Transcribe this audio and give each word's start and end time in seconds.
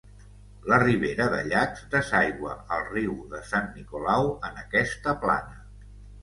La 0.69 0.77
Ribera 0.83 1.27
de 1.33 1.41
Llacs 1.51 1.83
desaigua 1.91 2.55
al 2.77 2.81
Riu 2.95 3.13
de 3.35 3.43
Sant 3.51 3.69
Nicolau 3.77 4.31
en 4.49 4.59
aquesta 4.65 5.15
plana. 5.27 5.63